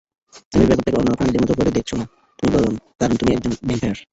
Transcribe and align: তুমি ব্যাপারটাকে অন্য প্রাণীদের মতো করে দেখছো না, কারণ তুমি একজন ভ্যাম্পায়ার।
তুমি 0.51 0.65
ব্যাপারটাকে 0.65 0.97
অন্য 0.97 1.11
প্রাণীদের 1.17 1.41
মতো 1.43 1.53
করে 1.59 1.71
দেখছো 1.77 1.95
না, 1.99 2.05
কারণ 2.99 3.13
তুমি 3.19 3.31
একজন 3.33 3.51
ভ্যাম্পায়ার। 3.59 3.99